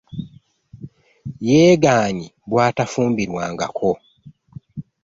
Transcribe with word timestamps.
Yegaanyi 1.47 2.27
nga 2.31 2.33
bwatafumbirwangako. 2.51 3.91